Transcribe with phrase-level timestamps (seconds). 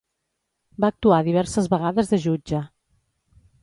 [0.85, 2.67] Va actuar diverses vegades de jutge.